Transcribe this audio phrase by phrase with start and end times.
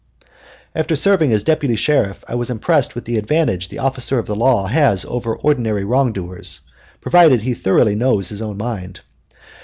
[0.71, 4.35] When serving as deputy sheriff I was impressed with the advantage the officer of the
[4.35, 6.61] law has over ordinary wrong doers,
[7.01, 9.01] provided he thoroughly knows his own mind.